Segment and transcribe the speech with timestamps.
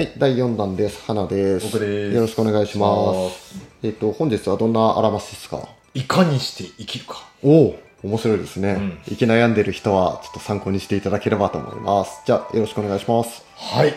[0.00, 1.04] はい、第4弾です。
[1.04, 1.66] 花です。
[1.66, 3.54] 僕ですよろしくお願いします。
[3.82, 5.68] えっ、と、本日はどんなあらましですか？
[5.92, 7.28] いかにして生きるか。
[7.42, 12.22] おお面白いですね、うん生き悩んでる人は、ちょっと参考にしていただければと思います。
[12.24, 13.44] じゃあ、よろしくお願いします。
[13.56, 13.92] はい。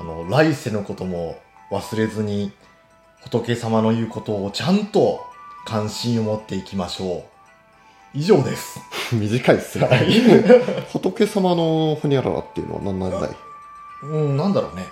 [0.00, 1.38] あの、来世のことも
[1.70, 2.50] 忘れずに、
[3.20, 5.20] 仏様の言うことをちゃんと
[5.66, 7.22] 関心を持っていきましょう。
[8.14, 8.80] 以上です。
[9.12, 9.88] 短いっすね。
[9.88, 10.06] はい。
[10.90, 13.30] 仏様のほにゃららっていうのは何なんだい？
[14.04, 14.86] うん、なんだろうね。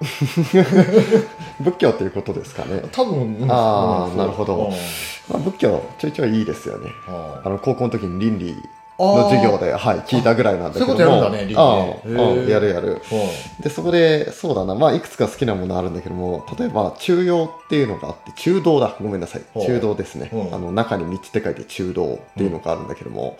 [1.60, 2.82] 仏教ということですかね。
[2.92, 6.90] 多分、うんあーうんなるほどうんまあ、仏教、ちょいちょいいいですよね。
[7.06, 8.56] ああの、高校の時に倫理
[8.98, 10.96] の授業で、はい、聞いたぐらいなんだけども。
[10.96, 13.02] そういうことやるんだね倫理やるやる。
[13.02, 18.96] ーで、そこで、そうだな、まあ、いくつか好きなものあるんだけども、例えば、中庸っていうのがあって、中道だ。
[19.00, 19.42] ごめんなさい。
[19.60, 20.30] 中道ですね。
[20.32, 23.36] うんあの、中に道って書いて中道っていうのがあるんだけども、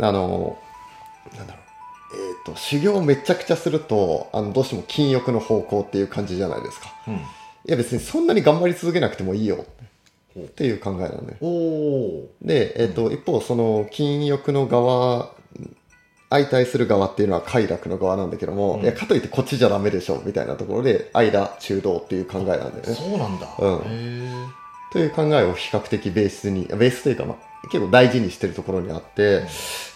[0.00, 0.58] あの、
[2.44, 6.92] と、修行めちゃくちゃすると、あの、どうしても禁欲の方向っていう感じじゃないですか。
[7.06, 7.14] うん。
[7.14, 7.18] い
[7.66, 9.64] や、別にそんなに頑張り続けなくてもいいよ。
[10.38, 11.38] っていう考えなんだよ。
[11.40, 12.26] おー。
[12.42, 15.32] で、えっ、と、一方、その、禁欲の側、
[16.30, 22.82] 相対する側っていうのは快楽の側なんだけども、うんいや、かといってこっちじゃダメでしょ、みたいなところで、間、中道っていう考えなんだよね。
[22.94, 23.48] そうなんだ。
[23.58, 24.58] うん
[24.90, 29.44] という考えを比較的ベースに、ベースというか、まあ、結構大事にしてるところにあって、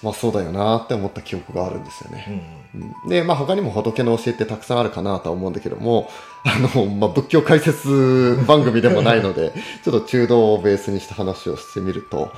[0.02, 2.26] まあそうだよなって思った記憶があるんですよね。
[2.74, 2.82] うん。
[2.82, 6.10] うんで、まあ他にも仏の教えってたくさんあるかなとは思うんだけども、
[6.44, 9.52] あの、まあ仏教解説番組でもないので、
[9.84, 12.32] ちょっと中道をベースにした話をしてみると、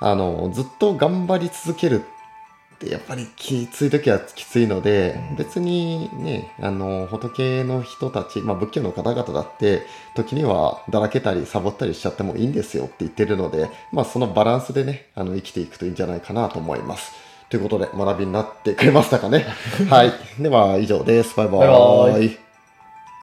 [0.00, 2.15] あの、ずっと頑張り続けるって
[2.84, 17.12] やっぱりきつい時はきついので、別にね、あの、仏の人たち、まあ仏教の方々だって、時にはだらけたりサボったりしちゃってもいいんですよって言ってるので、まあそのバランスでね、あの、生きていくといいんじゃないかなと思います。
[17.48, 19.46] ということで学びになってくれましたかね。
[19.88, 20.12] はい。
[20.38, 21.36] では以上です。
[21.36, 22.45] バイババイバーイ